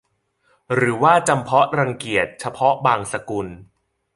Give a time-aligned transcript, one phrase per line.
[0.73, 3.47] หรือว่าจำเพาะรังเกียจเฉพาะบางสกุล?